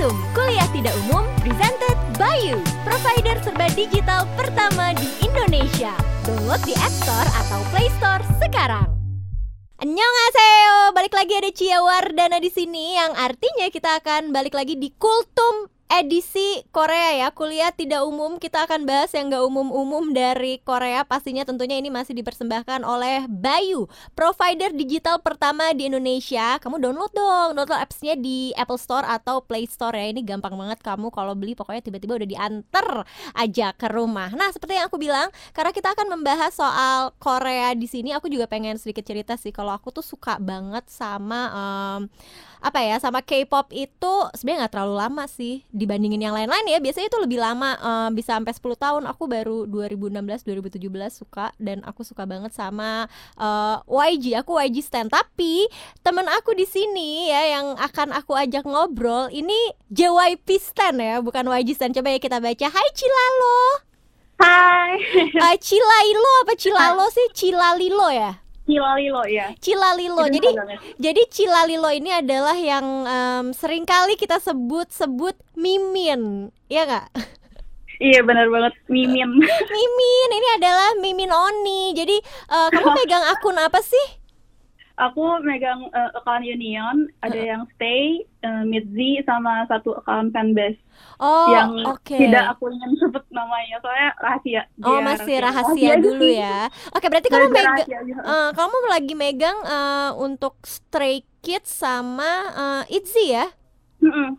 [0.00, 2.56] Kultum, kuliah tidak umum, presented by you,
[2.88, 5.92] provider serba digital pertama di Indonesia.
[6.24, 8.88] Download di App Store atau Play Store sekarang.
[9.76, 14.88] Annyeonghaseyo, balik lagi ada Cia Wardana di sini yang artinya kita akan balik lagi di
[14.88, 17.28] Kultum edisi Korea ya.
[17.34, 18.38] Kuliah tidak umum.
[18.38, 21.02] Kita akan bahas yang gak umum-umum dari Korea.
[21.02, 26.62] Pastinya tentunya ini masih dipersembahkan oleh Bayu provider digital pertama di Indonesia.
[26.62, 27.58] Kamu download dong.
[27.58, 30.06] Download appsnya di Apple Store atau Play Store ya.
[30.14, 31.58] Ini gampang banget kamu kalau beli.
[31.58, 32.86] Pokoknya tiba-tiba udah diantar
[33.34, 34.30] aja ke rumah.
[34.30, 38.46] Nah seperti yang aku bilang karena kita akan membahas soal Korea di sini aku juga
[38.46, 39.50] pengen sedikit cerita sih.
[39.50, 42.00] Kalau aku tuh suka banget sama um,
[42.60, 47.08] apa ya sama K-pop itu sebenarnya nggak terlalu lama sih dibandingin yang lain-lain ya biasanya
[47.08, 49.02] itu lebih lama um, bisa sampai 10 tahun.
[49.08, 50.44] Aku baru 2016
[50.76, 53.08] 2017 suka dan aku suka banget sama
[53.40, 55.08] uh, eh, YG aku YG stand.
[55.08, 55.64] Tapi
[56.04, 59.56] temen aku di sini ya yang akan aku ajak ngobrol ini
[59.88, 61.96] JYP stand ya bukan YG stand.
[61.96, 62.66] Coba ya kita baca.
[62.68, 63.58] Hai Cilalo.
[64.40, 64.92] Hai.
[65.36, 67.28] Uh, Cilailo apa Cilalo sih?
[67.32, 69.46] Cilalilo ya Cilalilo ya.
[69.58, 70.24] Cilalilo.
[70.30, 70.48] Jadi
[71.02, 77.10] jadi Cilalilo ini adalah yang um, sering kali kita sebut-sebut mimin, ya nggak?
[78.00, 79.28] Iya benar banget Mimin.
[79.76, 81.92] Mimin ini adalah Mimin Oni.
[81.92, 82.16] Jadi
[82.48, 84.19] uh, kamu pegang akun apa sih?
[85.00, 90.76] Aku megang uh, account Union, ada yang Stay, uh, Midzi, sama satu account Fanbase.
[91.16, 92.28] Oh, yang okay.
[92.28, 94.62] tidak aku ingin sebut namanya, soalnya rahasia.
[94.84, 96.68] Oh, masih rahasia, rahasia dulu ya.
[96.92, 97.76] Oke, okay, berarti kamu megang,
[98.20, 103.48] uh, kamu lagi megang uh, untuk Stray Kids sama uh, Itzy ya?
[104.04, 104.30] Mm -mm.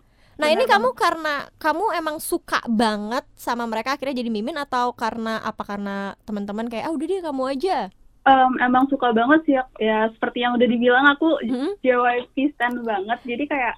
[0.41, 5.37] Nah ini kamu karena kamu emang suka banget sama mereka akhirnya jadi mimin atau karena
[5.37, 7.77] apa karena teman-teman kayak ah udah dia kamu aja?
[8.25, 11.71] Um, emang suka banget sih ya, ya seperti yang udah dibilang aku hmm?
[11.81, 13.75] JYP stand banget jadi kayak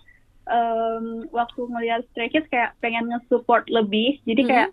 [0.48, 4.50] um, waktu ngeliat Stray Kids kayak pengen nge-support lebih jadi hmm?
[4.50, 4.70] kayak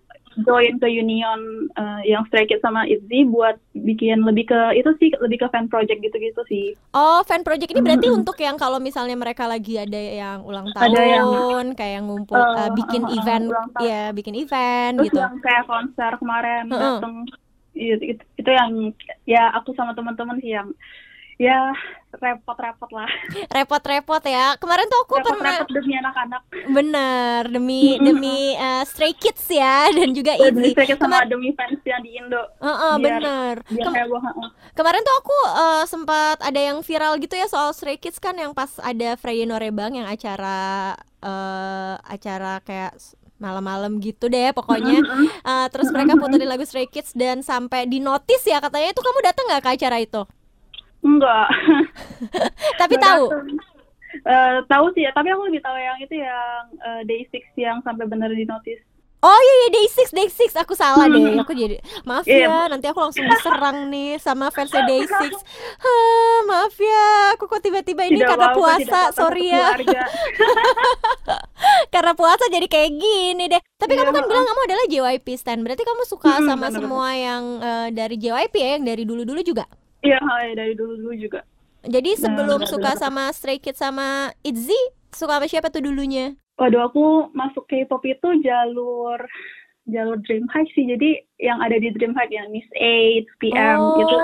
[0.47, 5.11] join ke union uh, yang Stray Kids sama ITZY buat bikin lebih ke itu sih
[5.19, 6.65] lebih ke fan project gitu-gitu sih.
[6.95, 8.19] Oh, fan project ini berarti -hmm.
[8.23, 11.27] untuk yang kalau misalnya mereka lagi ada yang ulang tahun, ada yang,
[11.75, 13.45] kayak ngumpul uh, uh, bikin uh, event,
[13.83, 15.19] ya bikin event Terus gitu.
[15.19, 16.97] yang kayak konser kemarin uh -uh.
[17.03, 17.15] dateng
[17.75, 18.71] itu, itu, itu yang
[19.23, 20.69] ya aku sama teman-teman sih yang
[21.41, 21.73] ya
[22.13, 23.09] repot-repot lah.
[23.57, 24.53] Repot-repot ya.
[24.61, 26.41] Kemarin tuh aku repot, pernah repot demi anak-anak.
[26.69, 31.49] Bener demi demi uh, stray kids ya dan juga ini demi stray kids sama demi
[31.57, 32.41] fans yang di Indo.
[32.61, 33.55] Uh, uh, biar, bener.
[33.65, 34.21] biar Kem heboh,
[34.77, 38.53] kemarin tuh aku uh, sempat ada yang viral gitu ya soal stray kids kan yang
[38.53, 40.93] pas ada Freya Norebang yang acara
[41.25, 42.93] uh, acara kayak
[43.41, 45.01] malam-malam gitu deh pokoknya.
[45.41, 48.93] Uh, terus mereka puterin lagu Stray Kids dan sampai di notice ya katanya.
[48.93, 50.21] Itu kamu datang nggak ke acara itu?
[51.01, 51.49] Enggak
[52.81, 53.25] tapi tahu?
[54.21, 57.81] uh, tahu sih ya tapi aku lebih tahu yang itu yang uh, Day Six yang
[57.81, 58.85] sampai bener di notice
[59.21, 60.57] Oh iya iya day six day six.
[60.57, 61.37] Aku salah deh.
[61.45, 61.77] Aku jadi
[62.09, 62.49] maaf yeah.
[62.49, 65.37] ya nanti aku langsung diserang nih sama versi day six.
[65.85, 67.37] Huh, maaf ya.
[67.37, 69.13] Aku kok tiba-tiba ini tidak karena puasa.
[69.13, 69.77] sorry ya
[71.91, 75.59] karena puasa jadi kayak gini deh tapi yeah, kamu kan bilang kamu adalah JYP stan
[75.59, 76.75] berarti kamu suka hmm, sama bener.
[76.79, 79.67] semua yang uh, dari JYP ya yang dari dulu-dulu juga
[80.01, 81.43] iya yeah, dari dulu-dulu juga
[81.83, 84.79] jadi sebelum nah, suka sama Stray Kids sama ITZY
[85.11, 89.19] suka sama siapa tuh dulunya waduh aku masuk K-pop itu jalur
[89.89, 90.85] jalur Dream High sih.
[90.85, 93.97] Jadi yang ada di Dream High yang Miss Eight, PM oh.
[93.97, 94.15] gitu.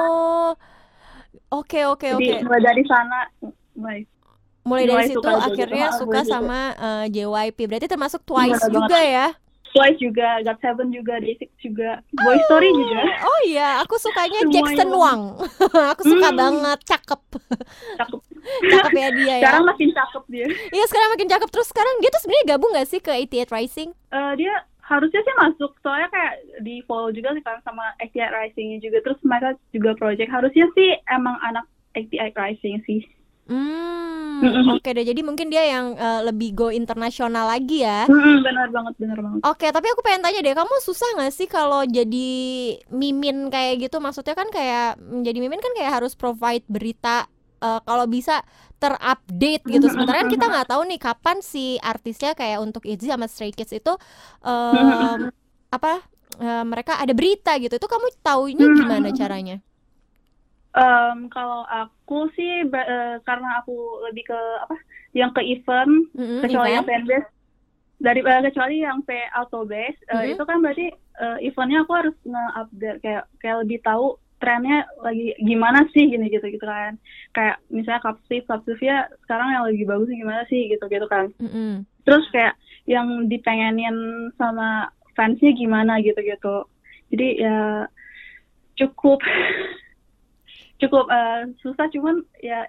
[1.47, 2.21] Oke oke oke.
[2.21, 3.19] Jadi mulai dari sana
[3.77, 3.99] mulai
[4.67, 5.99] mulai dari situ akhirnya gitu.
[6.03, 7.57] suka sama uh, eh, JYP.
[7.65, 9.27] Berarti termasuk Twice juga ya?
[9.71, 13.01] Twice juga, God Seven juga, Day6 juga, Boy Story juga.
[13.23, 15.37] Oh iya, aku sukanya Jackson Wang.
[15.93, 16.39] aku suka hmm.
[16.39, 17.21] banget, cakep.
[17.99, 18.21] Cakep.
[18.73, 19.43] cakep ya dia ya.
[19.43, 20.47] Sekarang makin cakep dia.
[20.71, 21.49] Iya, sekarang makin cakep.
[21.51, 23.89] Terus sekarang dia tuh sebenarnya gabung gak sih ke 88 Rising?
[24.09, 24.53] Uh, dia
[24.87, 29.19] harusnya sih masuk soalnya kayak di follow juga sih kan sama 88 Rising juga terus
[29.19, 33.03] mereka juga project harusnya sih emang anak 88 Rising sih
[33.47, 34.43] Hmm,
[34.75, 35.05] oke okay deh.
[35.07, 38.05] Jadi mungkin dia yang uh, lebih go internasional lagi ya.
[38.05, 39.39] Mm, benar banget, benar banget.
[39.47, 42.29] Oke, okay, tapi aku pengen tanya deh, kamu susah nggak sih kalau jadi
[42.91, 43.97] mimin kayak gitu?
[44.03, 47.25] Maksudnya kan kayak menjadi mimin kan kayak harus provide berita
[47.63, 48.43] uh, kalau bisa
[48.77, 49.85] terupdate gitu.
[49.89, 53.73] Sementara kan kita nggak tahu nih kapan si artisnya kayak untuk Itzy sama Stray Kids
[53.73, 53.93] itu
[54.45, 55.31] um,
[55.73, 56.03] apa
[56.37, 57.73] uh, mereka ada berita gitu.
[57.79, 59.57] Itu kamu taunya gimana caranya?
[60.77, 64.77] Um, kalau aku sih uh, karena aku lebih ke apa
[65.17, 66.77] yang ke event mm-hmm, kecuali event?
[66.77, 67.29] yang fanbase
[67.97, 70.33] dari uh, kecuali yang P auto base uh, mm-hmm.
[70.37, 70.87] itu kan berarti
[71.17, 76.45] uh, eventnya aku harus nge-update kayak kayak lebih tahu trennya lagi gimana sih gini gitu
[76.45, 76.93] gitu kan
[77.33, 81.81] kayak misalnya kapsif kapsif ya sekarang yang lagi bagus gimana sih gitu gitu kan mm-hmm.
[82.05, 82.53] terus kayak
[82.85, 86.69] yang dipengenin sama fansnya gimana gitu-gitu
[87.09, 87.59] jadi ya
[88.77, 89.25] cukup
[90.77, 92.67] cukup uh, susah cuman ya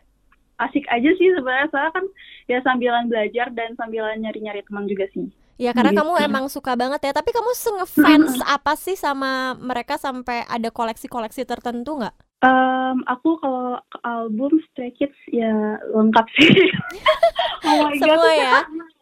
[0.58, 2.04] asik aja sih sebenarnya saya kan
[2.50, 6.06] ya sambilan belajar dan sambilan nyari-nyari teman juga sih Ya karena gitu.
[6.06, 7.12] kamu emang suka banget ya.
[7.12, 12.14] Tapi kamu ngefans apa sih sama mereka sampai ada koleksi-koleksi tertentu nggak?
[12.46, 15.50] Um, aku kalau album Stray Kids ya
[15.90, 16.70] lengkap sih.
[17.66, 18.38] oh my Semua God.
[18.38, 18.56] ya?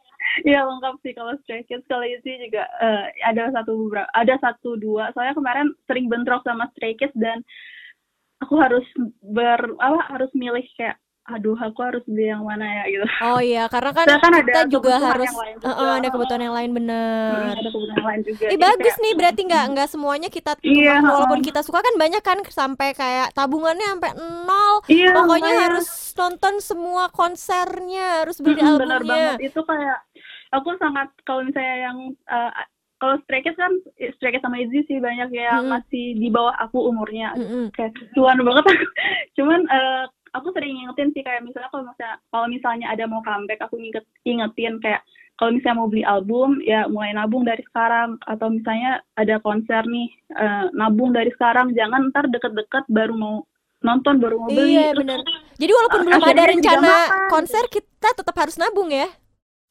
[0.56, 1.84] ya lengkap sih kalau Stray Kids.
[1.92, 5.12] Kalau itu juga uh, ada satu beberapa, ada satu dua.
[5.12, 7.44] Soalnya kemarin sering bentrok sama Stray Kids dan
[8.42, 8.86] aku harus
[9.24, 13.06] ber apa harus milih kayak aduh aku harus beli yang mana ya gitu.
[13.26, 15.74] Oh iya, karena kan, kan kita ada juga harus juga.
[15.74, 17.30] Uh, ada kebutuhan yang lain bener.
[17.34, 18.44] Hmm, ada kebutuhan yang lain juga.
[18.46, 22.22] Eh, bagus kayak, nih, berarti nggak nggak semuanya kita iya, walaupun kita suka kan banyak
[22.22, 24.10] kan sampai kayak tabungannya sampai
[24.46, 24.74] nol.
[24.86, 25.64] Iya, Pokoknya makanya.
[25.66, 28.86] harus nonton semua konsernya, harus beli hmm, albumnya.
[28.86, 29.98] Bener banget itu kayak
[30.54, 31.98] aku sangat kalau misalnya yang
[32.30, 32.54] uh,
[32.96, 33.72] kalau Stray Kids kan
[34.16, 35.74] Stray Kids sama Izzy sih banyak yang mm -hmm.
[35.76, 37.36] masih di bawah aku umurnya.
[37.36, 37.64] Mm -hmm.
[37.76, 38.64] kayak tuan banget
[39.36, 43.60] cuman uh, aku sering ingetin sih kayak misalnya kalau misalnya kalau misalnya ada mau comeback
[43.64, 45.04] aku inget ingetin kayak
[45.36, 48.16] kalau misalnya mau beli album ya mulai nabung dari sekarang.
[48.24, 53.36] Atau misalnya ada konser nih uh, nabung dari sekarang jangan ntar deket-deket baru mau
[53.84, 54.80] nonton baru mau beli.
[54.80, 55.20] Iya benar
[55.56, 56.92] jadi walaupun uh, belum ada rencana
[57.32, 59.08] konser kita tetap harus nabung ya?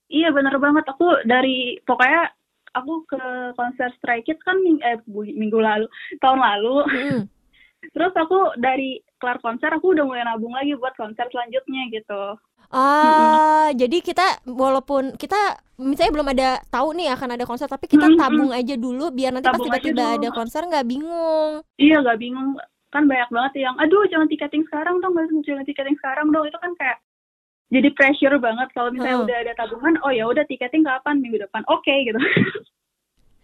[0.09, 0.85] Iya benar banget.
[0.89, 2.29] Aku dari pokoknya
[2.75, 3.23] aku ke
[3.55, 5.87] konser Stray Kids kan eh, minggu lalu
[6.19, 7.21] tahun lalu hmm.
[7.95, 12.37] terus aku dari kelar konser aku udah mulai nabung lagi buat konser selanjutnya gitu.
[12.73, 13.77] Ah, mm-hmm.
[13.77, 15.37] jadi kita walaupun kita
[15.77, 18.21] misalnya belum ada tahu nih akan ada konser, tapi kita mm-hmm.
[18.21, 21.61] tabung aja dulu biar nanti tabung pas tiba-tiba ada konser nggak bingung.
[21.77, 22.57] Iya nggak bingung,
[22.89, 25.13] kan banyak banget yang, aduh jangan tiketing sekarang dong,
[25.45, 26.97] jangan tiketing sekarang dong, itu kan kayak
[27.73, 29.25] jadi pressure banget kalau misalnya hmm.
[29.25, 32.19] udah ada tabungan, oh ya udah tiketing kapan minggu depan, oke okay, gitu.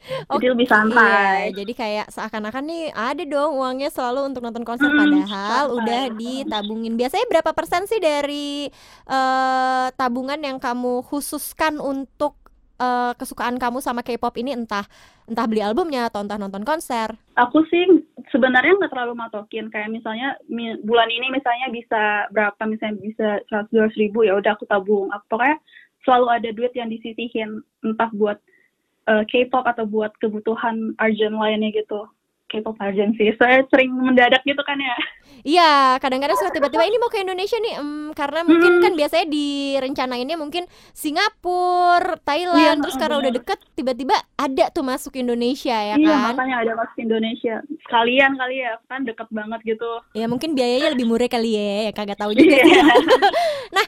[0.01, 0.49] Okay.
[0.49, 1.53] Jadi lebih santai.
[1.53, 5.77] Iya, jadi kayak seakan-akan nih ada dong uangnya selalu untuk nonton konser hmm, padahal santai.
[5.77, 6.93] udah ditabungin.
[6.97, 8.65] Biasanya berapa persen sih dari
[9.05, 12.40] uh, tabungan yang kamu khususkan untuk
[12.81, 14.89] uh, kesukaan kamu sama K-pop ini entah
[15.29, 17.13] entah beli albumnya atau entah nonton konser?
[17.37, 17.85] Aku sih
[18.33, 20.35] sebenarnya nggak terlalu matokin kayak misalnya
[20.81, 25.13] bulan ini misalnya bisa berapa misalnya bisa seratus ribu ya udah aku tabung.
[25.13, 25.61] Aku pokoknya
[26.01, 28.41] selalu ada duit yang disisihin entah buat
[29.05, 32.09] uh, K-pop atau buat kebutuhan urgent lainnya gitu.
[32.51, 32.75] K-pop
[33.15, 33.31] sih.
[33.39, 34.95] Saya sering mendadak gitu kan ya.
[35.41, 38.83] Iya, kadang-kadang suka tiba-tiba ini mau ke Indonesia nih, um, karena mungkin hmm.
[38.83, 45.17] kan biasanya direncanainnya mungkin Singapura, Thailand, iya, terus karena udah deket tiba-tiba ada tuh masuk
[45.17, 46.05] Indonesia ya iya, kan?
[46.05, 47.55] Iya, makanya ada masuk Indonesia.
[47.89, 49.91] Sekalian kali ya, kan deket banget gitu.
[50.13, 52.73] Ya mungkin biayanya lebih murah kali ya, ya kagak tahu juga sih.
[53.75, 53.85] nah,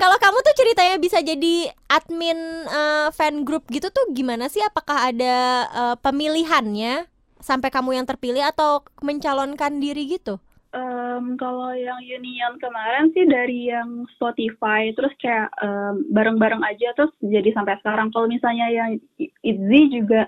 [0.00, 4.64] kalau kamu tuh ceritanya bisa jadi admin uh, fan group gitu tuh gimana sih?
[4.64, 7.12] Apakah ada uh, pemilihannya
[7.44, 10.40] sampai kamu yang terpilih atau mencalonkan diri gitu?
[10.74, 17.14] Um, kalau yang Union kemarin sih dari yang Spotify, terus kayak um, bareng-bareng aja terus
[17.22, 18.10] jadi sampai sekarang.
[18.10, 18.98] Kalau misalnya yang
[19.44, 20.26] Itzy juga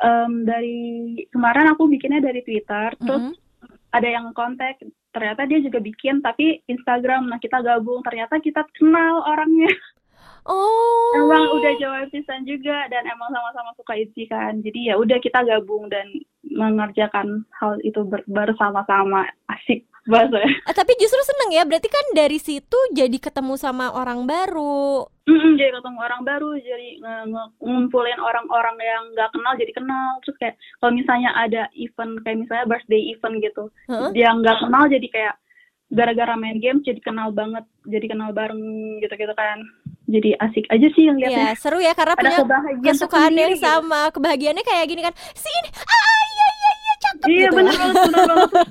[0.00, 3.92] um, dari kemarin aku bikinnya dari Twitter, terus mm -hmm.
[3.92, 4.80] ada yang kontak,
[5.12, 7.28] ternyata dia juga bikin tapi Instagram.
[7.28, 9.68] Nah kita gabung, ternyata kita kenal orangnya.
[10.44, 11.16] Oh.
[11.16, 14.60] Emang udah jawab pisan juga dan emang sama-sama suka Itzy kan.
[14.60, 16.04] Jadi ya udah kita gabung dan
[16.44, 19.24] mengerjakan hal itu ber bersama-sama.
[19.48, 20.44] Asik bahasa.
[20.44, 21.64] Eh, tapi justru seneng ya.
[21.64, 25.08] Berarti kan dari situ jadi ketemu sama orang baru.
[25.24, 26.88] Mm -mm, jadi ketemu orang baru, jadi
[27.56, 30.08] ngumpulin orang-orang yang nggak kenal jadi kenal.
[30.20, 30.54] Terus kayak
[30.84, 34.12] kalau misalnya ada event kayak misalnya birthday event gitu, huh?
[34.12, 35.34] dia nggak kenal jadi kayak
[35.94, 38.60] gara-gara main game jadi kenal banget jadi kenal bareng
[39.04, 39.62] gitu-gitu kan
[40.04, 43.64] jadi asik aja sih yang lihatnya ya, seru ya karena Ada punya kesukaan yang gitu.
[43.64, 47.56] sama kebahagiaannya kayak gini kan sini ah iya iya iya cakep iya gitu.
[47.56, 47.76] banget
[48.08, 48.50] bener banget.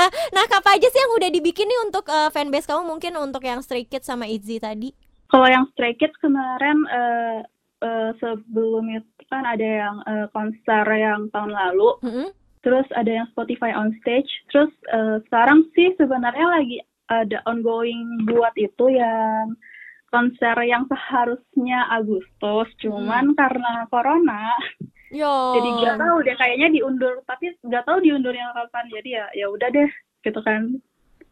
[0.00, 2.88] Ah, nah apa aja sih yang udah dibikin nih untuk uh, fanbase kamu?
[2.88, 4.96] Mungkin untuk yang Stray Kids sama Itzy tadi.
[5.28, 7.38] Kalau yang Stray Kids kemarin uh,
[7.84, 11.90] uh, sebelum itu kan ada yang uh, konser yang tahun lalu.
[12.00, 12.28] Mm -hmm
[12.60, 14.28] terus ada yang Spotify on stage.
[14.52, 16.78] Terus uh, sekarang sih sebenarnya lagi
[17.10, 19.56] ada ongoing buat itu yang
[20.10, 23.38] konser yang seharusnya Agustus cuman hmm.
[23.38, 24.54] karena corona
[25.10, 25.58] Yo.
[25.58, 29.68] jadi nggak tahu deh kayaknya diundur tapi nggak tahu diundurnya kapan jadi ya ya udah
[29.70, 29.90] deh
[30.22, 30.78] gitu kan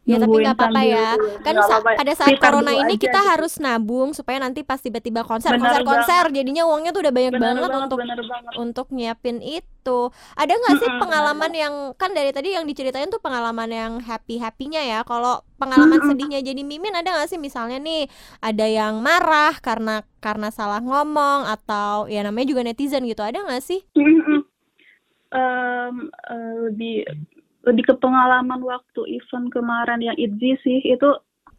[0.09, 1.07] Ya tapi nggak apa-apa ya.
[1.45, 3.29] Kan Nggak sa- pada saat Prepare corona ini aja kita gitu.
[3.29, 7.33] harus nabung supaya nanti pas tiba-tiba konser, Benar konser, konser, jadinya uangnya tuh udah banyak
[7.35, 8.53] bener banget banget, untuk banget.
[8.57, 9.99] untuk nyiapin itu.
[10.35, 14.41] Ada nggak sih Mm-mm, pengalaman yang kan dari tadi yang diceritain tuh pengalaman yang happy
[14.41, 14.99] happynya ya.
[15.05, 18.09] Kalau pengalaman sedihnya jadi mimin ada nggak sih misalnya nih
[18.41, 23.21] ada yang marah karena karena salah ngomong atau ya namanya juga netizen gitu.
[23.21, 23.81] Ada nggak sih?
[23.97, 24.45] Mm-mm.
[25.31, 25.95] Em,
[26.29, 27.05] eh, lebih
[27.67, 31.09] lebih ke pengalaman waktu event kemarin yang ITZY sih itu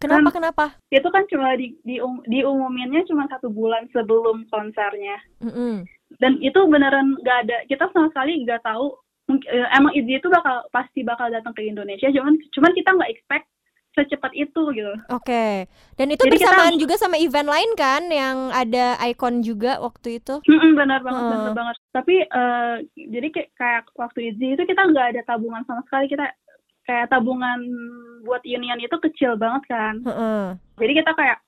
[0.00, 0.64] Kenapa kenapa?
[0.88, 5.84] itu kan cuma di, di diumuminnya cuma satu bulan sebelum konsernya Mm-mm.
[6.16, 8.96] dan itu beneran nggak ada kita sama sekali nggak tahu
[9.28, 13.49] eh, emang ITZY itu bakal pasti bakal datang ke Indonesia cuman cuman kita nggak expect
[14.00, 15.68] secepat itu gitu Oke.
[15.94, 20.16] Dan itu Jadi kita- bersamaan juga sama event lain kan yang ada icon juga waktu
[20.16, 20.40] itu.
[20.40, 21.32] Mm-mm, benar banget Heeh.
[21.36, 25.84] benar banget tapi eh, jadi kayak, kayak waktu ITZY itu kita nggak ada tabungan sama
[25.84, 26.26] sekali kita
[26.82, 27.60] kayak tabungan
[28.22, 30.44] buat union itu kecil banget kan Heeh.
[30.78, 31.38] jadi kita kayak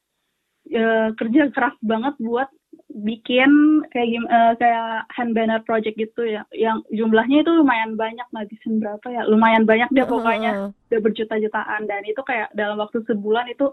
[0.71, 2.47] eh, kerja keras banget buat
[2.93, 3.49] bikin
[3.89, 6.45] kayak gim- eh, kayak hand banner project gitu ya.
[6.53, 9.23] Yang jumlahnya itu lumayan banyak ngabisin berapa ya?
[9.25, 10.53] Lumayan banyak deh pokoknya.
[10.53, 10.71] Heeh.
[10.93, 11.89] udah berjuta-jutaan.
[11.89, 13.73] Dan itu kayak dalam waktu sebulan itu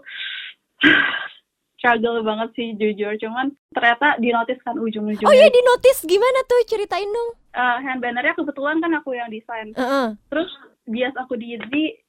[1.76, 3.12] struggle banget sih jujur.
[3.20, 5.28] Cuman ternyata dinotis kan ujung-ujungnya.
[5.28, 6.64] Oh iya di notice gimana tuh?
[6.64, 7.30] Ceritain dong.
[7.52, 9.76] Eh, hand bannernya kebetulan kan aku yang desain.
[9.76, 10.16] Heeh.
[10.32, 10.48] terus
[10.90, 11.54] bias aku di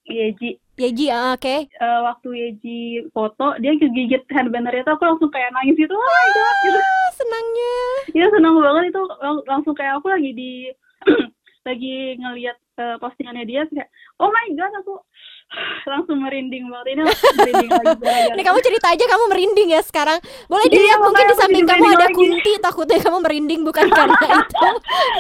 [0.08, 1.56] Yeji Yeji ah, oke.
[1.68, 6.02] eh, waktu Yeji foto dia kegigit hand bannernya tuh aku langsung kayak nangis gitu oh
[6.02, 7.78] my god gitu Ah, senangnya.
[8.12, 10.52] Iya senang banget itu Lang- langsung kayak aku lagi di
[11.68, 14.94] lagi ngelihat eh, postingannya dia kayak oh my god aku
[15.84, 17.02] langsung merinding banget ini
[17.36, 20.18] merinding lagi Nih kamu cerita aja kamu merinding ya sekarang.
[20.48, 22.16] Boleh Iya, dilihat mungkin di samping kamu ada lagi.
[22.16, 24.70] kunti takutnya kamu merinding bukan karena itu.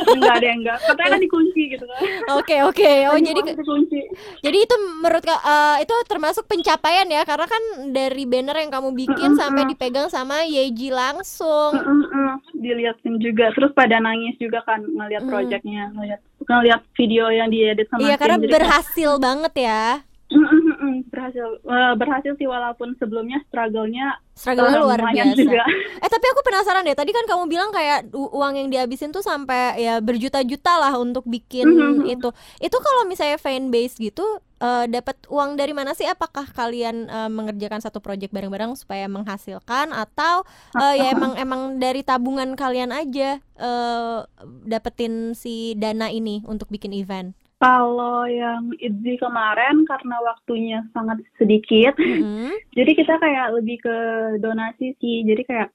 [0.10, 2.00] enggak ada enggak katanya kan dikunci gitu kan
[2.34, 2.92] Oke oke.
[3.08, 4.00] Oh Tadi jadi dikunci
[4.40, 9.36] jadi itu menurut eh, itu termasuk pencapaian ya karena kan dari banner yang kamu bikin
[9.36, 9.70] sampai mm.
[9.72, 11.74] dipegang sama Yeji langsung.
[11.74, 12.40] Mm-mm-mm.
[12.54, 15.30] diliatin juga terus pada nangis juga kan ngelihat Mm.
[15.30, 19.84] projectnya ngelihat ngelihat video yang diedit sama Iya karena kayak- berhasil banget ya.
[21.08, 25.38] Berhasil Eh, berhasil sih walaupun sebelumnya struggle-nya Struggle-nya eh, luar biasa.
[25.38, 25.64] juga
[26.02, 26.96] Eh tapi aku penasaran deh.
[26.96, 31.68] Tadi kan kamu bilang kayak uang yang dihabisin tuh sampai ya berjuta-juta lah untuk bikin
[31.68, 32.08] Mhm.
[32.10, 32.30] itu.
[32.58, 34.24] Itu kalau misalnya fan base gitu
[34.58, 36.06] eh, dapat uang dari mana sih?
[36.06, 42.02] Apakah kalian eh, mengerjakan satu project bareng-bareng supaya menghasilkan atau eh, ya emang emang dari
[42.02, 44.18] tabungan kalian aja eh,
[44.64, 47.36] dapetin si dana ini untuk bikin event?
[47.62, 52.50] Kalau yang ITZY kemarin karena waktunya sangat sedikit, Mhm.
[52.78, 53.96] jadi kita kayak lebih ke
[54.42, 55.22] donasi sih.
[55.22, 55.70] Jadi kayak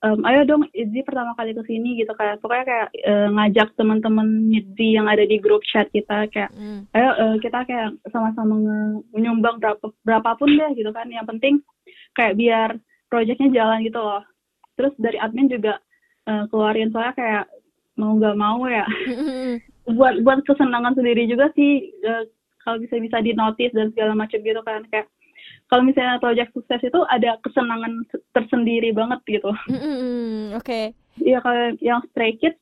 [0.00, 4.28] em, ayo dong ITZY pertama kali ke sini gitu kayak pokoknya kayak eh, ngajak teman-teman
[4.54, 6.86] ITZY yang ada di grup chat kita kayak Mm.
[6.90, 8.54] ayo eh, kita kayak sama-sama
[9.10, 11.10] menyumbang berapa berapapun deh gitu kan.
[11.10, 11.54] Yang penting
[12.14, 12.68] kayak biar
[13.10, 14.22] proyeknya jalan gitu loh.
[14.74, 15.82] Terus dari admin juga
[16.22, 17.44] eh, keluarin soalnya kayak
[17.92, 19.71] mau nggak mau ya Mhm.
[19.84, 22.24] Buat buat kesenangan sendiri juga sih eh,
[22.60, 25.10] kalau bisa bisa di notice dan segala macam gitu kan kayak
[25.66, 30.54] kalau misalnya project sukses itu ada kesenangan se- tersendiri banget gitu Mhm.
[30.54, 30.94] Oke.
[31.18, 32.56] Iya kalau yang Stray Kids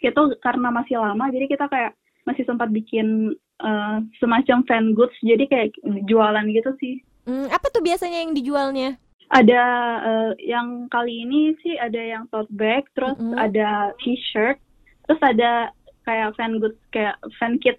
[0.00, 1.92] itu karena masih lama jadi kita kayak
[2.24, 5.68] masih sempat bikin eh, semacam fan goods jadi kayak
[6.06, 8.96] jualan gitu sih Mm, apa tuh biasanya yang dijualnya?
[9.30, 9.62] ada
[10.02, 13.36] eh, yang kali ini sih ada yang tote bag terus Mm-mm.
[13.38, 14.58] ada t-shirt
[15.06, 15.70] terus ada
[16.02, 17.76] kayak fan goods kayak fan kit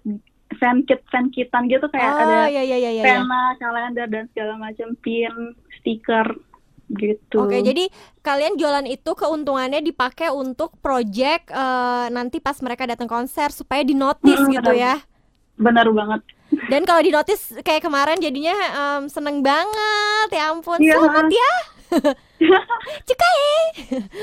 [0.60, 2.90] fan kit fan kitan gitu kayak oh ada ya ya ya ya.
[2.92, 3.04] ya.
[3.04, 5.32] pena kalender dan segala macam pin
[5.80, 6.36] stiker
[6.92, 7.88] gitu Oke, jadi
[8.20, 13.96] kalian jualan itu keuntungannya dipakai untuk project eh, nanti pas mereka datang konser supaya di
[13.96, 15.00] notice Mm, gitu ya.
[15.56, 16.20] benar banget
[16.68, 21.00] Dan kalau di notice kayak kemarin jadinya em, seneng banget, ya ampun, Iya.
[21.00, 21.52] selamat ya.
[23.08, 23.44] Cukai.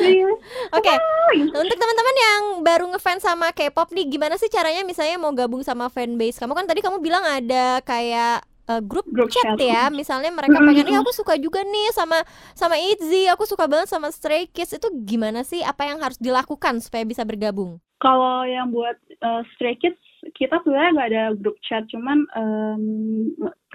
[0.01, 0.29] Iya.
[0.77, 0.93] Oke,
[1.37, 5.87] untuk teman-teman yang baru ngefans sama K-pop nih, gimana sih caranya misalnya mau gabung sama
[5.87, 9.61] fanbase kamu kan tadi kamu bilang ada kayak eh, grup, Grup chat chat.
[9.61, 12.21] ya, misalnya mereka pengen, "Ih, aku suka juga nih sama
[12.53, 15.65] sama ITZY, aku suka banget sama Stray Kids." Itu gimana sih?
[15.65, 17.81] Apa yang harus dilakukan supaya bisa bergabung?
[17.99, 18.95] Kalau yang buat
[19.25, 19.99] uh, Stray Kids,
[20.35, 22.83] kita sebenarnya nggak ada grup chat, cuman em,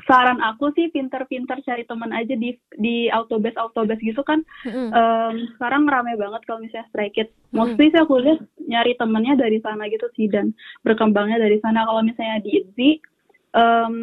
[0.05, 4.45] saran aku sih pinter-pinter cari teman aja di di autobus autobus gitu kan.
[4.69, 4.93] Mm-mm.
[4.93, 7.33] Em, sekarang rame banget kalau misalnya Stray Kids.
[7.55, 10.53] Mostly sih aku lihat nyari temennya dari sana gitu sih dan
[10.85, 11.89] berkembangnya dari sana.
[11.89, 12.91] Kalau misalnya di ITZY,
[13.57, 13.95] em,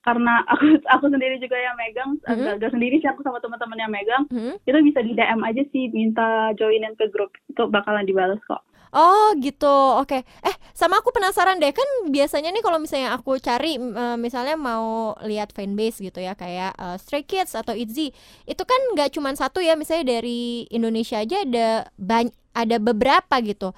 [0.00, 2.56] karena aku aku sendiri juga yang megang, Mhm.
[2.56, 4.56] agak sendiri sih aku sama teman-teman yang megang, Mm-mm.
[4.62, 8.62] itu bisa di DM aja sih minta joinin ke grup itu bakalan dibalas kok.
[8.96, 10.24] Oh gitu, oke.
[10.24, 15.12] Eh sama aku penasaran deh kan biasanya nih kalau misalnya aku cari uh, misalnya mau
[15.20, 18.08] lihat fanbase gitu ya kayak uh, Stray Kids atau ITZY
[18.48, 21.68] itu kan nggak cuma satu ya misalnya dari Indonesia aja ada
[22.00, 23.76] banyak ada beberapa gitu.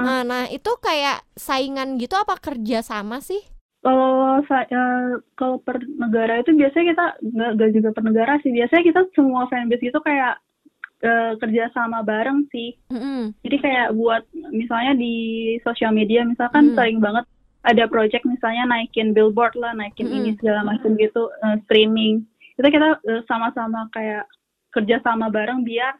[0.00, 3.40] Nah, nah itu kayak saingan gitu apa kerja sama sih?
[3.80, 7.06] Kalau saya kalau per negara itu biasanya kita
[7.56, 8.52] nggak juga per negara sih.
[8.52, 10.40] Biasanya kita semua fanbase itu kayak
[11.04, 12.76] uh, kerja sama bareng sih.
[12.92, 13.22] Mm-hmm.
[13.44, 15.14] Jadi kayak buat misalnya di
[15.64, 16.78] sosial media misalkan mm-hmm.
[16.78, 17.26] sering banget
[17.60, 20.20] ada project misalnya naikin billboard lah, naikin mm-hmm.
[20.24, 22.24] ini segala macam gitu uh, streaming.
[22.56, 24.24] Itu kita uh, sama-sama kayak
[24.72, 25.96] kerja sama bareng biar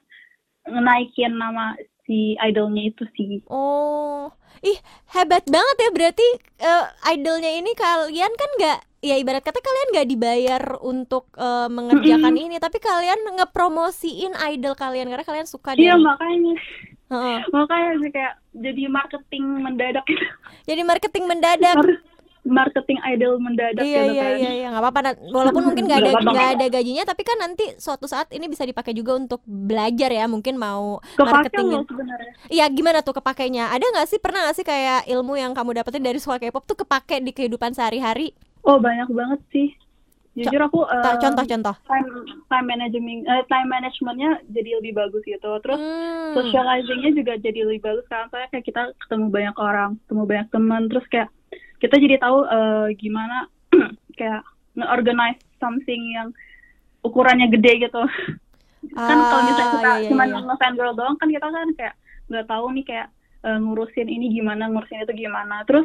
[0.69, 1.75] naikin nama
[2.11, 3.38] si idolnya itu sih.
[3.47, 4.35] Oh,
[4.67, 4.75] ih
[5.14, 6.26] hebat banget ya berarti
[6.59, 12.35] uh, idolnya ini kalian kan nggak ya ibarat kata kalian nggak dibayar untuk uh, mengerjakan
[12.35, 12.47] mm -hmm.
[12.50, 16.52] ini tapi kalian ngepromosiin idol kalian karena kalian suka iya makanya
[17.09, 17.40] uh.
[17.49, 20.05] makanya sih kayak jadi marketing mendadak
[20.69, 21.76] jadi marketing mendadak
[22.44, 24.38] marketing idol mendadak iya gitu iya kan.
[24.40, 24.66] iya iya.
[24.73, 25.00] Nggak apa-apa.
[25.28, 28.97] Walaupun mungkin nggak ada nggak ada gajinya tapi kan nanti suatu saat ini bisa dipakai
[28.97, 31.85] juga untuk belajar ya mungkin mau marketing
[32.49, 33.70] iya gimana tuh kepakainya?
[33.73, 36.78] Ada nggak sih pernah nggak sih kayak ilmu yang kamu dapetin dari sekolah K-pop tuh
[36.85, 38.32] kepake di kehidupan sehari-hari?
[38.64, 39.68] Oh banyak banget sih.
[40.30, 42.09] Jujur aku uh, contoh-contoh time
[42.47, 45.50] time management uh, time managementnya jadi lebih bagus gitu.
[45.61, 46.38] Terus hmm.
[46.38, 50.82] socializingnya juga jadi lebih bagus karena saya kayak kita ketemu banyak orang ketemu banyak teman
[50.87, 51.28] terus kayak
[51.80, 53.49] kita jadi tahu uh, gimana
[54.18, 54.44] kayak
[54.76, 56.28] nge-organize something yang
[57.00, 58.02] ukurannya gede gitu.
[58.96, 60.40] Kan ah, kalau misalnya kita iya, cuma iya.
[60.40, 61.94] nge girl doang kan kita kan kayak
[62.32, 63.08] nggak tahu nih kayak
[63.44, 65.60] uh, ngurusin ini gimana ngurusin itu gimana.
[65.68, 65.84] Terus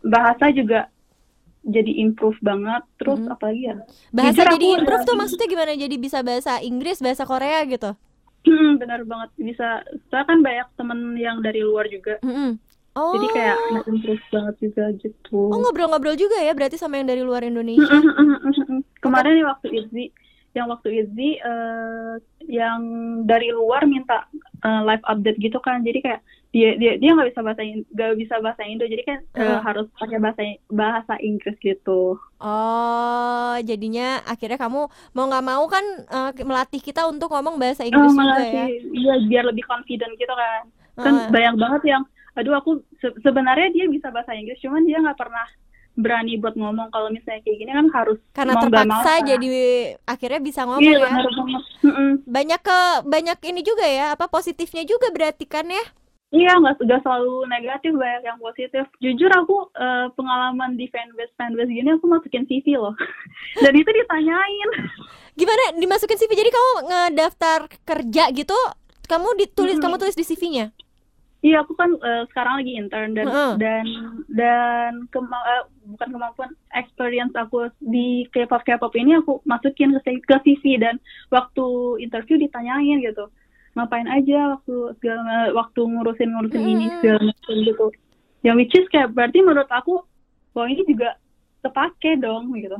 [0.00, 0.88] bahasa juga
[1.60, 2.88] jadi improve banget.
[2.96, 3.34] Terus mm -hmm.
[3.36, 3.76] apalagi ya?
[4.16, 5.72] Bahasa Jujur jadi improve tuh maksudnya gimana?
[5.76, 7.90] Jadi bisa bahasa Inggris bahasa Korea gitu?
[8.48, 9.28] Hmm, benar banget.
[9.36, 12.16] Bisa saya kan banyak temen yang dari luar juga.
[12.24, 12.50] Mm -hmm.
[12.96, 13.12] Oh.
[13.12, 13.56] Jadi kayak
[13.92, 15.52] improve banget juga gitu.
[15.52, 17.92] Oh ngobrol-ngobrol juga ya berarti sama yang dari luar Indonesia.
[19.04, 20.04] Kemarin nih waktu Izzy,
[20.56, 22.16] yang waktu Izzy uh,
[22.48, 22.80] yang
[23.28, 24.24] dari luar minta
[24.64, 25.84] uh, live update gitu kan.
[25.84, 26.20] Jadi kayak
[26.56, 29.40] dia dia dia nggak bisa bahasa nggak bisa bahasa Indo jadi kan uh.
[29.44, 30.40] Uh, harus pakai bahasa
[30.72, 32.16] bahasa Inggris gitu.
[32.40, 38.08] Oh, jadinya akhirnya kamu mau nggak mau kan uh, melatih kita untuk ngomong bahasa Inggris
[38.08, 38.66] uh, juga ya?
[38.72, 40.62] Iya, biar lebih confident gitu kan.
[40.96, 41.28] Kan uh.
[41.28, 42.02] banyak banget yang
[42.36, 45.48] aduh aku se sebenarnya dia bisa bahasa Inggris cuman dia nggak pernah
[45.96, 49.48] berani buat ngomong kalau misalnya kayak gini kan harus karena terpaksa jadi
[50.04, 51.08] akhirnya bisa ngomong iya, ya
[52.28, 55.84] banyak ke banyak ini juga ya apa positifnya juga berarti kan ya
[56.34, 58.84] Iya, nggak nggak selalu negatif, banyak yang positif.
[58.98, 62.92] Jujur aku uh, pengalaman di fanbase fanbase gini aku masukin CV loh,
[63.62, 64.70] dan itu ditanyain.
[65.38, 66.34] Gimana dimasukin CV?
[66.34, 68.58] Jadi kamu ngedaftar kerja gitu,
[69.06, 69.84] kamu ditulis, hmm.
[69.86, 70.74] kamu tulis di CV-nya?
[71.46, 73.54] Iya, aku kan uh, sekarang lagi intern dan uh.
[73.54, 73.86] dan
[74.34, 80.36] dan kema uh, bukan kemampuan experience aku di K-pop K-pop ini aku masukin ke, ke
[80.42, 80.98] CV dan
[81.30, 81.66] waktu
[82.02, 83.30] interview ditanyain gitu
[83.78, 86.72] ngapain aja waktu segala waktu ngurusin ngurusin uh.
[86.74, 87.86] ini segala macam gitu.
[88.42, 90.02] Yang which is kayak berarti menurut aku
[90.50, 91.14] bahwa ini juga
[91.62, 92.78] kepake dong gitu.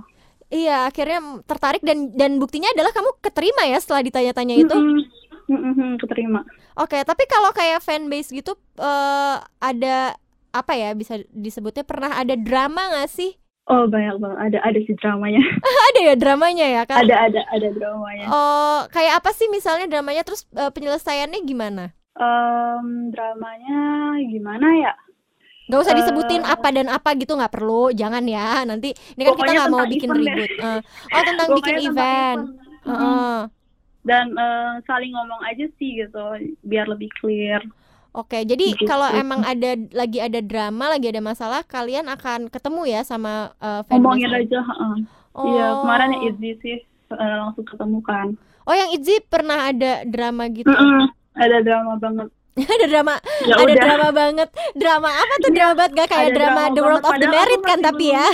[0.51, 4.75] Iya, akhirnya tertarik dan dan buktinya adalah kamu keterima ya setelah ditanya-tanya itu.
[4.75, 6.43] Mm -hmm Mm-hmm, keterima.
[6.75, 10.19] Oke, okay, tapi kalau kayak fanbase gitu uh, ada
[10.51, 13.39] apa ya bisa disebutnya pernah ada drama nggak sih?
[13.67, 15.43] Oh banyak banget ada ada sih dramanya.
[15.91, 17.03] ada ya dramanya ya kan?
[17.03, 18.27] Ada ada ada dramanya.
[18.31, 21.85] Oh kayak apa sih misalnya dramanya terus uh, penyelesaiannya gimana?
[22.17, 24.95] Um, dramanya gimana ya?
[25.67, 28.63] Gak usah disebutin uh, apa dan apa gitu nggak perlu, jangan ya.
[28.63, 30.51] Nanti ini kan kita nggak mau bikin ribut.
[30.63, 30.81] Uh,
[31.11, 31.91] oh tentang bikin event.
[31.95, 32.41] event.
[32.87, 33.37] Uh -uh
[34.07, 36.23] dan uh, saling ngomong aja sih gitu
[36.63, 37.61] biar lebih clear.
[38.17, 38.89] Oke, jadi gitu.
[38.89, 43.85] kalau emang ada lagi ada drama, lagi ada masalah, kalian akan ketemu ya sama uh,
[43.93, 44.97] Ngomongin aja, uh.
[45.37, 45.45] oh.
[45.45, 46.77] Iya, kemarin yang Izzy sih
[47.13, 48.33] uh, langsung ketemu kan.
[48.65, 50.73] Oh, yang Izzy pernah ada drama gitu?
[50.73, 51.03] Mm -mm,
[51.37, 52.29] ada drama banget.
[52.81, 53.15] ada drama,
[53.45, 53.85] ya ada udah.
[53.85, 54.49] drama banget.
[54.73, 57.79] Drama apa tuh drama banget gak kayak drama, drama The World of the Merit kan
[57.85, 58.27] tapi ya.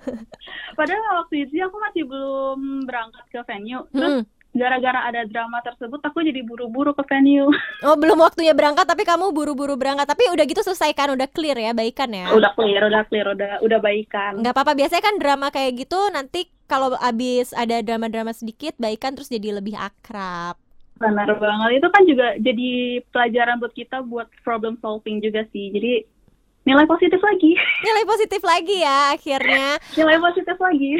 [0.80, 3.84] Padahal waktu itu aku masih belum berangkat ke venue.
[3.92, 7.50] Terus hmm gara-gara ada drama tersebut aku jadi buru-buru ke venue.
[7.84, 10.08] Oh, belum waktunya berangkat tapi kamu buru-buru berangkat.
[10.08, 12.32] Tapi udah gitu selesai kan, udah clear ya, baikan ya?
[12.32, 14.40] Udah clear, udah clear, udah udah baikan.
[14.40, 19.28] Nggak apa-apa, biasanya kan drama kayak gitu nanti kalau abis ada drama-drama sedikit baikan terus
[19.28, 20.56] jadi lebih akrab.
[20.96, 21.82] Benar banget.
[21.82, 25.68] Itu kan juga jadi pelajaran buat kita buat problem solving juga sih.
[25.74, 26.06] Jadi
[26.64, 27.52] nilai positif lagi.
[27.84, 29.76] Nilai positif lagi ya akhirnya.
[30.00, 30.92] nilai positif lagi.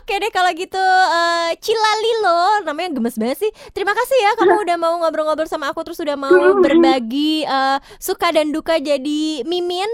[0.00, 3.50] Oke deh kalau gitu uh, Cilalilo namanya gemes banget sih.
[3.76, 8.32] Terima kasih ya kamu udah mau ngobrol-ngobrol sama aku terus udah mau berbagi uh, suka
[8.32, 9.92] dan duka jadi mimin.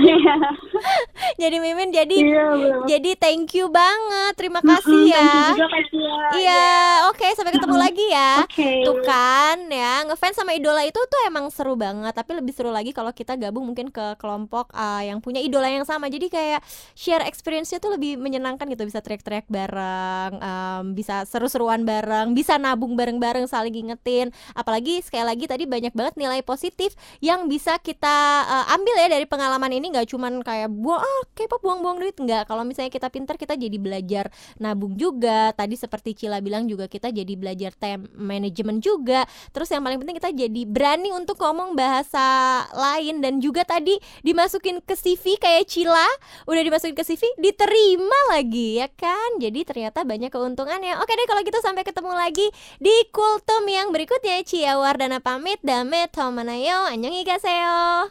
[0.00, 0.34] Iya.
[1.42, 2.48] jadi mimin jadi Iya,
[2.88, 4.32] jadi thank you banget.
[4.40, 5.52] Terima kasih ya.
[5.52, 6.16] Juga, ya.
[6.32, 6.72] Iya,
[7.12, 8.32] oke okay, sampai ketemu lagi ya.
[8.48, 8.80] Okay.
[8.86, 12.94] Tuh kan ya, ngefans sama idola itu tuh emang seru banget, tapi lebih seru lagi
[12.96, 16.06] kalau kita gabung mungkin ke kelompok uh, yang punya idola yang sama.
[16.06, 16.62] Jadi kayak
[16.94, 18.86] share experience-nya tuh lebih menyenangkan gitu.
[18.86, 25.44] Bisa teriak-teriak bareng um, bisa seru-seruan bareng bisa nabung bareng-bareng saling ingetin apalagi sekali lagi
[25.50, 29.90] tadi banyak banget nilai positif yang bisa kita uh, ambil ya dari pengalaman ini.
[29.90, 32.14] Nggak cuman kayak buang ah kepo buang-buang duit.
[32.14, 32.46] Nggak.
[32.46, 34.28] Kalau misalnya kita pintar kita jadi belajar
[34.60, 35.50] nabung juga.
[35.56, 39.24] Tadi seperti Cila bilang juga kita jadi belajar time management juga.
[39.50, 43.24] Terus yang paling penting kita jadi berani untuk ngomong bahasa lain.
[43.24, 46.08] Dan juga tadi dimasukin ke CV kayak Cila.
[46.44, 49.40] Udah dimasukin ke CV diterima lagi ya kan?
[49.40, 51.00] Jadi ternyata banyak keuntungannya.
[51.00, 52.46] Oke deh kalau gitu sampai ketemu lagi
[52.76, 54.44] di Kultum yang berikutnya.
[54.44, 58.10] Cia Wardana pamit dame tomanayo annyeong higaseo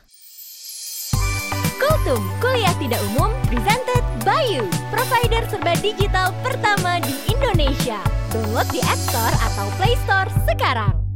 [1.82, 7.98] Kultum, kuliah tidak umum, presented by you Provider serba digital pertama di Indonesia.
[8.30, 11.11] Download di App Store atau Play Store sekarang